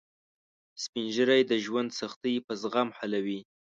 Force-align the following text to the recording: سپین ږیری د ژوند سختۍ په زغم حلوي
سپین 0.83 1.07
ږیری 1.15 1.41
د 1.51 1.53
ژوند 1.65 1.89
سختۍ 1.99 2.35
په 2.45 2.53
زغم 2.61 2.89
حلوي 2.97 3.39